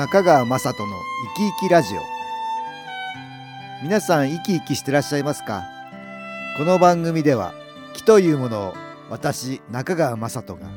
[0.00, 0.96] 中川雅人の
[1.36, 2.00] 生き生きラジオ。
[3.82, 5.64] 皆さん生き生きしてらっしゃいますか？
[6.56, 7.52] この番組では
[7.92, 8.74] 気というものを
[9.10, 10.70] 私中川雅人が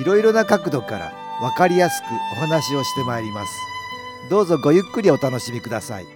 [0.00, 3.52] いろいろな角度から分かりやすくお話をしてまいります。
[4.30, 6.06] どうぞごゆっくりお楽しみください。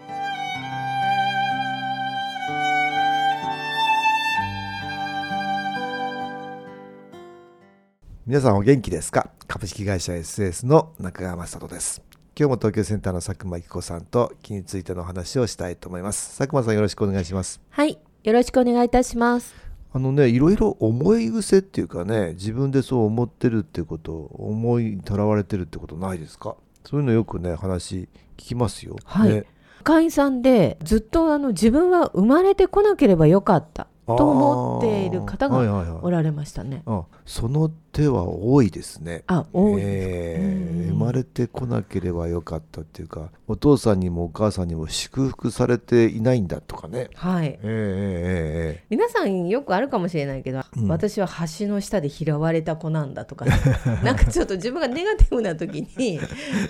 [8.26, 9.28] 皆さんお元気ですか？
[9.46, 12.07] 株式会社 SS の中川雅人です。
[12.40, 16.38] 今日も東京センターの佐久間紀子さんと気についての話をしたいと思います。
[16.38, 17.60] 佐久間さんよろしくお願いします。
[17.68, 19.56] はい、よろしくお願いいたします。
[19.92, 26.54] あのねいろいろ思い癖っていうかね自分でそう思ってるってこと思いとらわれてるってことないですか？
[26.84, 29.30] そういうのよくね話聞きますよ、はい。
[29.32, 29.44] ね。
[29.82, 36.84] 会員さんでずっとあの自分は生まれてこなければよかったと思っている方がはいはいおられましたね。
[36.86, 39.24] あその手は多いですね。
[39.26, 39.82] あ、多い。
[39.84, 40.88] えーうん。
[40.98, 47.08] 生まれてこなければよかったっていうかお父さんにもお母さんにも祝福されていないんだとかね。
[47.14, 47.58] はい。
[47.62, 50.88] えー、え皆さんよくあるかもしれないけど、うん。
[50.88, 53.46] 私は橋の下で拾われた子なんだとか、
[54.04, 56.20] なんかちょっと自分がネガティブな時に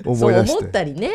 [0.05, 0.59] 思そうい出して。
[0.59, 1.11] 思ったりね。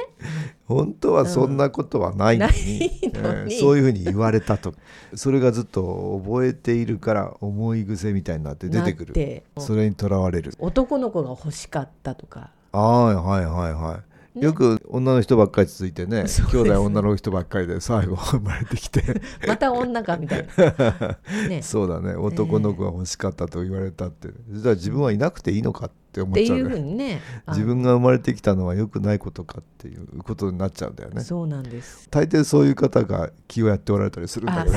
[0.66, 2.59] 本当はそんなことはないのに,、うん。
[2.66, 4.73] えーそういうふうに言われたと。
[5.16, 9.43] それがずっと覚えているから思い癖みたいになって出てくる。
[9.59, 10.53] それにとらわれる。
[10.59, 12.51] 男の子が欲しかったとか。
[12.73, 14.01] はいはいはいは
[14.35, 14.45] い、ね。
[14.45, 16.57] よく女の人ばっかり続いてねそうです。
[16.57, 19.21] 兄弟女の人ばっかりで最後 生まれてきて。
[19.47, 21.17] また女かみたいな。
[21.47, 21.61] ね。
[21.61, 22.15] そうだね。
[22.15, 24.29] 男の子が欲しかったと言われたって。
[24.49, 25.95] じゃあ自分はいなくていいのかって。
[25.95, 27.22] 思っっていうふうちゃうねにね。
[27.45, 32.08] あ自分が生まれてきたのは良くないことかっていうことになっちゃうんだよねそうなんです。
[32.09, 34.72] 大抵そういう方が気をやっておられたりするんだあけ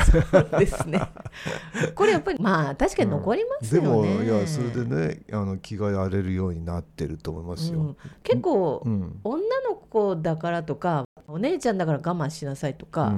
[0.51, 1.01] どですね。
[1.95, 4.14] これやっぱりまあ確かに残りますでよね。
[4.14, 7.81] もいやそれでねあの気がやれるようになってると思いますよ。
[7.81, 13.14] うん結構、うん女の子だからとかお姉ちゃんだから我慢しなさいとか、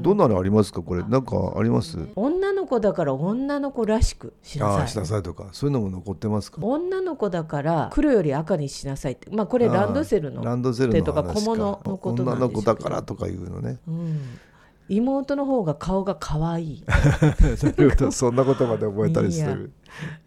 [0.00, 0.82] どんなのありますか？
[0.82, 1.96] これなんかあります？
[2.16, 4.88] 女の子だから女の子らしくしなさい。
[4.88, 5.48] しなさいとか。
[5.52, 6.58] そういうのも残ってますか？
[6.60, 9.30] 女の子だから黒より赤にしなさいって。
[9.30, 13.78] まあこれランドセルの、ランドセルのとか話小物のことなん女の子でしょうけどだからとかいうのね。
[13.86, 14.20] うん、
[14.88, 16.84] 妹の方が顔が可愛い。
[18.10, 19.72] そんなことまで覚えたりすいる。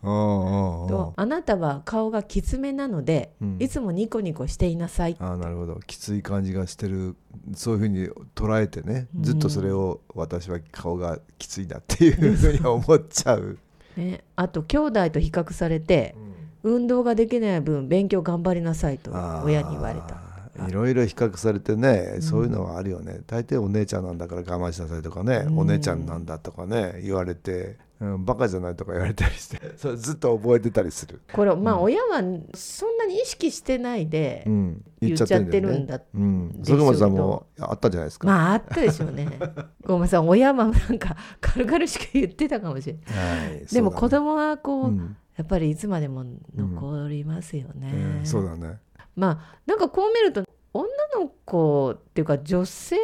[0.03, 0.89] うんうんうん。
[0.89, 3.57] とあなたは顔がきつめなので、うん。
[3.59, 5.15] いつもニコニコしていなさい。
[5.19, 5.79] ああなるほど。
[5.87, 7.15] きつい感じがしてる。
[7.55, 9.07] そういうふうに捉えてね。
[9.19, 13.57] ずっとそれを私は顔がきついなっていうふうに思っちゃう。
[13.97, 16.15] ね、あと兄弟と比較されて
[16.63, 19.11] 運動ができない分勉強頑張りなさいと
[19.43, 20.21] 親に言われた
[20.67, 23.21] いろいろ比較されてね、そういうのはあるよね。
[23.27, 25.59] 大抵お姉ちゃんなんだから我慢しなさいとかね、うん。
[25.59, 32.21] お姉ちゃんなんだとかね言われて、うん、バカじゃないとか言われたりして それずっと覚えてたりする、これまあ親は
[32.53, 39.27] そんなに意識してないで、うん、言っちゃってるんだうん、でしょうけど坂本さんもあったんじゃないですか、まああったでしょうね。
[39.85, 40.19] ごめんなさい。
[40.21, 43.49] 親はなんか軽々しく言ってたかもしれない。
[43.49, 45.17] はい、でも子供はこう、うん。
[45.39, 48.25] やっぱりいつまでも残りますよね、うん。
[48.25, 48.77] そうだね、
[49.19, 50.43] まあなんかこう見ると
[50.73, 50.87] 女
[51.19, 52.95] の子っていうか女性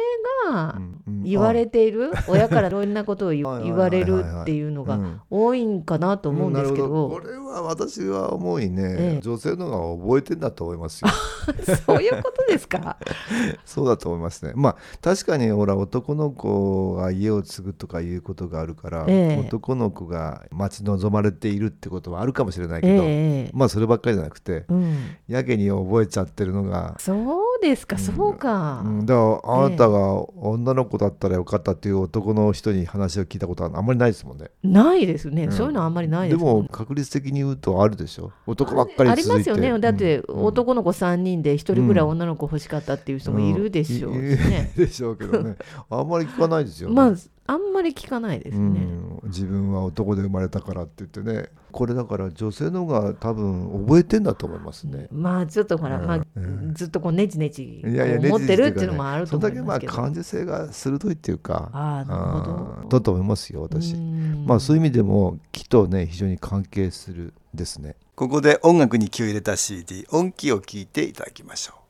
[0.48, 0.78] が
[1.24, 3.44] 言われている、親からいろんなことを 言
[3.74, 5.20] われるっていうのがうん。
[5.30, 9.20] 多いんかなと思うんですけど,、これは私は思いね、ええ。
[9.20, 11.08] 女性の方が覚えてんだと思いますよ。
[11.86, 12.96] そういうことですか？
[13.64, 14.52] そうだと思いますね。
[14.54, 19.46] まあ確かにほら男の子が家を継ぐとかいうことがあるから、ええ。
[19.46, 23.50] 男の子が待ち望まれているってことはあるかもしれないけど、ええ。
[23.52, 24.94] まあそればっかりじゃなくてうん、
[25.28, 27.16] やけに覚えちゃってるのが、そう
[27.60, 34.50] ですか、そうか、うん、だからあなたが女の子だったらよかったっていう男の人に話を聞いたことはあんまりないですもんね。
[34.62, 35.52] ないですね、うん。
[35.52, 36.62] そういうのあんまりないでですもん。
[36.62, 38.32] も確率的に言うとあるでしょ。
[38.46, 39.78] 男ばっかりあ続いてりますよね。
[39.80, 40.44] だってうん。
[40.44, 45.56] 男の子3人で1人ぐらい女の子欲しかったっていう人もいるでしょうしね、いるでしょうけどね。
[45.90, 46.94] あんまり聞かないですよね。
[46.94, 47.14] まあ
[47.46, 55.08] あんまり聞かないですね、うん、自分は男で生まれたからって言ってねこれだから女性の方が多分覚えてんだと思いますね。
[55.12, 63.94] まあちょっとほら、うんまあうんずっとこうネジネジいやいやこう持ってるっていうのねもあると思それだけまあいますけど、感受性が鋭いっていうかああなるほどだと思いますよ私。
[63.94, 67.96] うんまあそういう意味でも気とね非常に関係するですね。
[68.14, 71.85] ここで音楽に気を入れた CD 音気を聞いていただきましょう。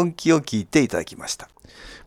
[0.00, 1.48] 音気を聞いていただきました。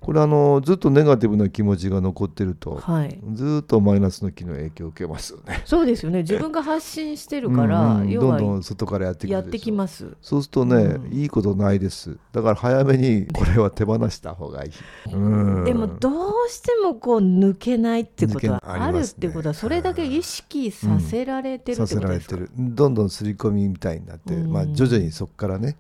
[0.04, 5.62] これあのずっとネガティブな気持ちが残ってると、はい、ずっとマイナスの気の影響を受けますよね。
[5.64, 6.20] そうですよね。
[6.20, 8.14] 自分が発信してるから、うんうん。
[8.14, 10.18] どんどん外からやってくるやってきます。
[10.22, 11.14] そうするとね、うん。
[11.14, 12.18] いいことないです。
[12.34, 14.72] だから早めにこれは手放した方がいい。
[15.14, 15.18] う
[15.62, 15.64] ん。
[15.64, 22.66] でもどうしてもこう抜けないってことはああるってことはそれだけ意識させられてるってさことですか、せられてる。
[22.76, 24.52] どんどん刷り込みみたいになって、うん。
[24.52, 25.78] まあ、徐々にそこからね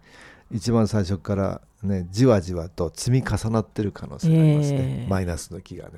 [0.53, 5.09] 一番最初からねじわじわと積み重なってる可能性がありますね、ええ。
[5.09, 5.91] マイナスの気がね。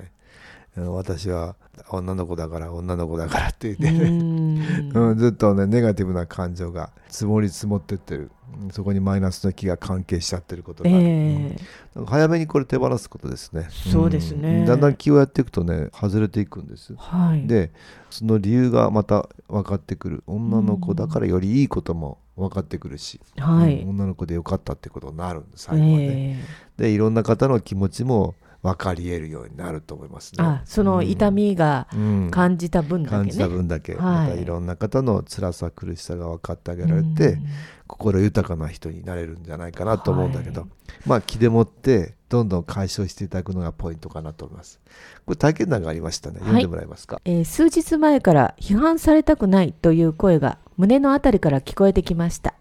[0.76, 1.56] うん私は
[1.88, 4.92] 女の子だから女の子だからって言っうてね、ん。
[4.92, 8.30] うん、ずっとねネガティブな感情が積もり積もってってる。
[8.60, 11.56] うんそこにマイナスの気が関係しちゃってることがある、ええ。
[11.96, 12.06] うん。
[12.06, 13.68] 早めにこれ手放すことですね。
[13.70, 14.62] そうですね。
[14.62, 14.66] ん。
[14.66, 16.94] だんだん気をやっていくとね外れていくんです。
[16.96, 17.46] はい。
[17.46, 17.72] で
[18.10, 20.22] その理由がまた分かってくる。
[20.26, 26.36] 女の子だからよりいいことも分かってくるし、はい、うん女の子でよかったってことになるんです最後はね、え
[26.78, 26.82] え。
[26.82, 30.44] でいろんな方の気持ちも分かり得るようになると思いますね。
[30.44, 32.30] あその痛みがうん。
[32.30, 34.02] 感じた分だけね、感じた分だけ、はい。
[34.02, 37.46] またいろんな方の辛さ苦しさが分かってあげられて、うん。
[37.86, 40.70] 心豊かな人になれるんじゃないかなと思うんだけど、はい。
[41.06, 44.80] まあ気でもってどんどん解消していただくのがポイントかなと思います。
[45.24, 46.40] これ体験談がありましたね。
[46.40, 52.54] 読んでもらえますか、えー数日前から批判されたくないという声が胸のあたりから聞こえてきました。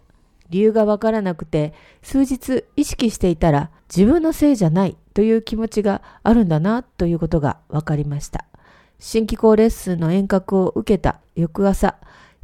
[0.50, 8.45] 理由がわからなくて数日意識していたら自分のせいじゃないという気持ちがあるんだなということが分かりました。
[9.00, 11.95] 新機構レッスンの遠隔を受けた翌朝、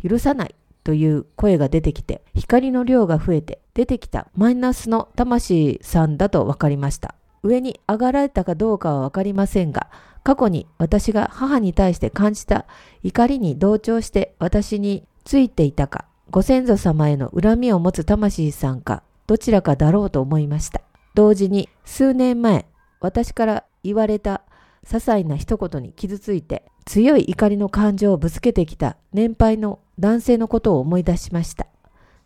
[0.03, 7.13] 許さないという声が出てきて光の量が増えて出てきたマイナスの魂さんだと分かりました。
[7.43, 9.87] 上に上がられたかどうかは分かりませんが
[10.23, 12.65] 過去に私が母に対して感じた
[13.03, 20.81] 怒りに同調して私についていたか、ご先祖様への恨みを持つ魂さんか、どちらかだろうと思いました。
[21.21, 22.65] 同時に数年前、
[22.99, 24.41] 私から言われた
[24.83, 31.67] 些細な一言に傷ついて、強い怒りの感情をぶつけてきた年配の男性のことを思い出しました。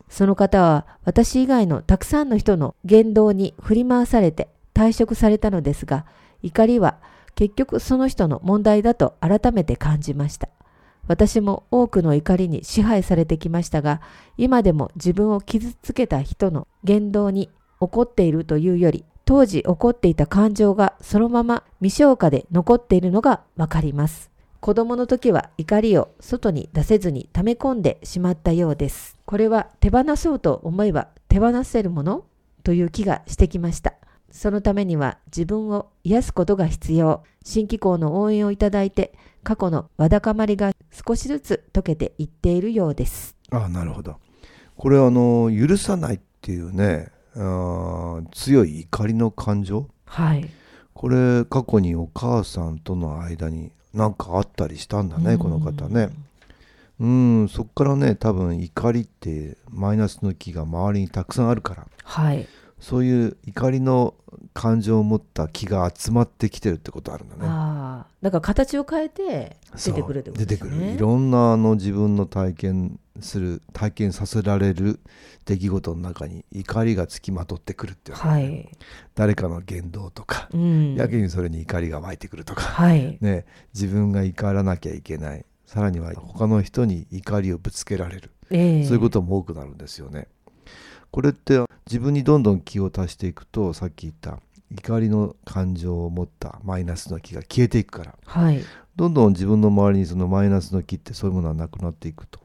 [0.08, 6.06] その方は私以外のたくさんの人の言動に振り回されて退職されたのですが、
[6.42, 6.96] 怒りは
[7.36, 10.48] 結局その人の問題だと改めて感じました。
[11.10, 14.00] 私も多くの怒りに支配されてきましたが、
[14.38, 17.50] 今でも自分を傷つけた人の言動に
[17.80, 24.30] 怒っているというより、当時起こっていた感情がそのまま未消化で残っているのがわかります。
[24.60, 29.18] 子供の時は怒りを外に出せずに溜め込んでしまったようです。
[29.26, 32.26] これは手放そうと思えば手放せるもの
[32.64, 33.94] という気がしてきました。
[34.32, 37.24] そのためには自分を癒すことが必要。
[37.44, 39.14] 新機構の応援をいただいて、
[39.44, 43.36] 過去のわだかまりが少しずつ解けていっているようです。
[43.52, 44.18] ああなるほど
[44.76, 47.12] これあの許さないっていうね
[48.32, 49.90] 強い怒りの感情？
[50.06, 50.50] はい。
[50.94, 56.10] これ過去にお母さんとの間に何かあったりしたんだねこの方ね
[57.00, 62.48] うんそっからね多分怒りってマイナスの気が周りにたくさんあるからはい。
[62.80, 64.14] そういう怒りの
[64.54, 68.12] 感情を持った気が集まってきてるってことあるんだねああ。
[68.22, 70.70] だから形を変えて出てくるってこと出ですね。
[70.70, 75.00] てくるいろんなあの自分の体験する体験させられる
[75.46, 78.70] 出来事の中に怒りがつきまとってくるっていうのははい。
[79.16, 80.96] 誰かの言動とか、うん。
[80.96, 83.18] やけにそれに怒りが湧いてくるとか、はい。
[83.22, 90.28] ね、自分が怒らなきゃいけないさらには他の人に怒りをぶつけられる、ええそういうことも多くなるんですよね。
[91.12, 94.40] これって自分にどんどん気を足していくとさっき言った
[94.72, 98.62] 怒りの感情を持ったマイナスの気が消えていくからはい。
[98.96, 102.40] どんどん自分の周りにそのマイナスの気ってそういうものはなくなっていくと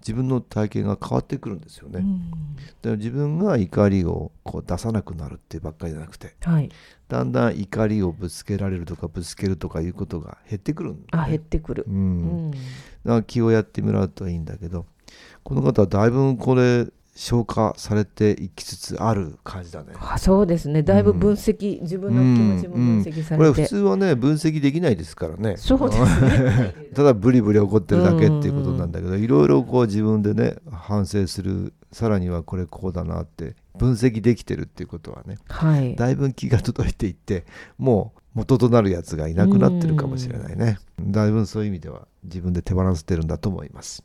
[0.00, 2.00] 自分の体験が変わってくるんですよね。
[2.00, 2.30] うん
[2.96, 6.70] 自分が怒りをこう出さなくなるっていうばっかりじゃなくてはい。
[7.08, 11.24] だんだん怒りをぶつけられるとかぶつけるとかいうことが減ってくるんだ、ね。
[11.24, 11.90] あ、減ってくるう。。
[11.90, 12.50] うんん。
[12.50, 12.60] だか
[13.04, 14.86] ら気をやってもらうといいんだけど
[15.42, 19.92] この方はだいぶこれ消化されていきつつある感じだね。
[19.98, 20.82] あそうですね。
[20.82, 23.62] だいぶ分析、自分の気持ちも分析さこれれて。
[23.62, 25.56] 普通はね分析できないですからね。
[25.56, 26.74] そうですね。
[26.94, 35.96] ただブリブリ怒ってるだけっていうことなんだけどいろいろこう自分でね反省するさらにはこれこうだなって分析できてるっていうことはねはい。
[35.96, 37.44] だいぶ気が届いていって
[37.76, 44.04] もう元となるやつがいなくなってるかもしれないねだいぶそういう意味では自分で手放せてるんだと思います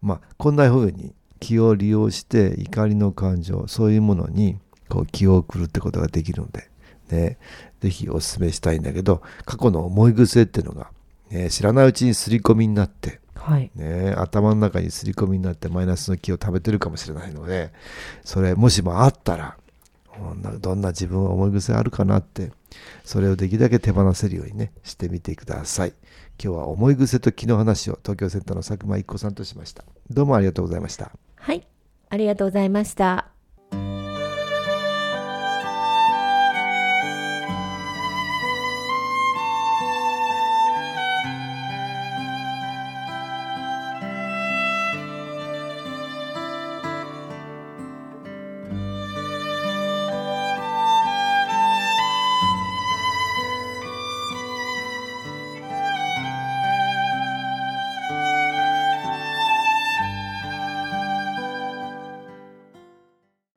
[0.00, 4.58] まあこんな風に気を利用して怒りの感情そういうものに
[4.88, 6.70] こう気を送るってことができるので、
[7.10, 7.36] ね、
[7.80, 10.90] 是非お勧めしたいんだけど過去の思い癖っていうのが、
[11.30, 13.72] ね、知らないうちに刷り込みになって、はい。
[13.74, 17.72] ね、頭の中に刷り込みになってマイナスの気を食べてるかもしれないので
[18.24, 19.56] それもしもあったら
[20.60, 22.52] どんな自分は思い癖あるかなって
[23.04, 25.94] それをできるだけ手放せるようにねしてみてください。
[26.42, 29.84] 今日は思い癖と気の話を東京センターの佐久間一子さんとしました。
[30.10, 31.12] どうもありがとうございました。
[31.42, 31.66] はい、
[32.08, 33.31] ありがとうございました。